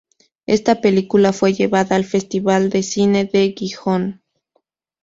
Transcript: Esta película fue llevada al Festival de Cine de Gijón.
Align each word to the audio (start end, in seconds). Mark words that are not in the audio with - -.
Esta 0.47 0.81
película 0.81 1.31
fue 1.31 1.53
llevada 1.53 1.95
al 1.95 2.05
Festival 2.05 2.71
de 2.71 2.81
Cine 2.81 3.25
de 3.31 3.53
Gijón. 3.55 4.23